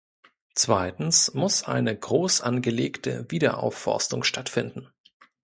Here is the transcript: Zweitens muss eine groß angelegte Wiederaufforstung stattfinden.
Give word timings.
Zweitens 0.55 1.35
muss 1.35 1.61
eine 1.61 1.95
groß 1.95 2.41
angelegte 2.41 3.29
Wiederaufforstung 3.29 4.23
stattfinden. 4.23 4.89